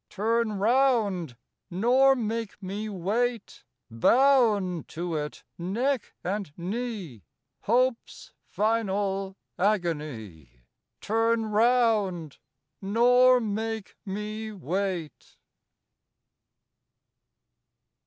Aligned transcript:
Turn 0.09 0.53
round! 0.53 1.37
nor 1.69 2.15
make 2.15 2.59
me 2.63 2.89
wait, 2.89 3.63
Bound 3.91 4.87
to 4.87 5.15
it 5.15 5.43
neck 5.59 6.15
and 6.23 6.51
knee, 6.57 7.23
Hope's 7.59 8.33
final 8.47 9.37
agony! 9.59 10.63
Turn 11.01 11.45
round! 11.45 12.39
nor 12.81 13.39
make 13.39 13.95
me 14.03 14.51
wait. 14.51 15.37